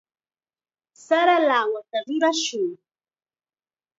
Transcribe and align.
Sara 1.05 1.37
lawata 1.47 1.97
rurashun. 2.07 2.69